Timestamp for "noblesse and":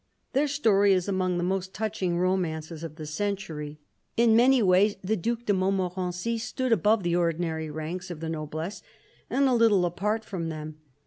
8.27-9.47